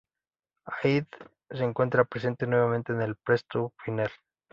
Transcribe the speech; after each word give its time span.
Haydn 0.65 1.05
se 1.51 1.63
encuentra 1.63 2.05
presente 2.05 2.47
nuevamente 2.47 2.91
en 2.91 3.03
el 3.03 3.17
"presto" 3.17 3.71
final. 3.85 4.09